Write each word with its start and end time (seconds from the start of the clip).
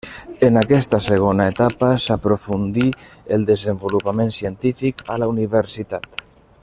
En 0.45 0.53
aquesta 0.59 0.99
segona 1.07 1.45
etapa 1.53 1.89
s'aprofundí 2.05 2.87
el 3.37 3.45
desenvolupament 3.51 4.35
científic 4.39 5.05
a 5.17 5.21
la 5.25 5.29
Universitat. 5.35 6.23